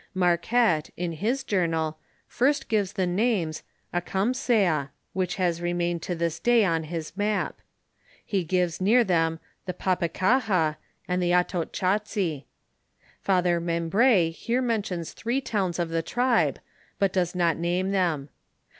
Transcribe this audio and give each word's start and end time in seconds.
Marquette, 0.15 0.89
in 0.97 1.11
his 1.11 1.43
journal, 1.43 1.99
first 2.27 2.67
gives 2.69 2.93
tho 2.93 3.05
name, 3.05 3.51
"Akamsea," 3.93 4.89
which 5.13 5.35
has 5.35 5.61
remained 5.61 6.01
to 6.01 6.15
tliis 6.15 6.41
day 6.41 6.65
on 6.65 6.85
his 6.85 7.15
map. 7.15 7.59
lie 8.33 8.41
gives 8.41 8.81
near 8.81 9.03
them 9.03 9.39
tho 9.67 9.73
Papikahn, 9.73 10.77
ond 11.07 11.21
Atotchasi. 11.21 12.45
Father 13.21 13.61
Menibr6 13.61 14.33
here 14.33 14.61
mentions 14.63 15.13
three 15.13 15.39
towns 15.39 15.77
of 15.77 15.89
tlio 15.91 16.03
tribe, 16.03 16.59
but 16.97 17.13
does 17.13 17.35
not 17.35 17.57
name 17.57 17.91
them. 17.91 18.29